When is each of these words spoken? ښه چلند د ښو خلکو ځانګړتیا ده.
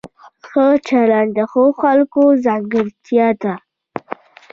ښه 0.47 0.67
چلند 0.87 1.31
د 1.37 1.39
ښو 1.51 1.63
خلکو 1.81 2.23
ځانګړتیا 2.45 3.27
ده. 3.41 3.53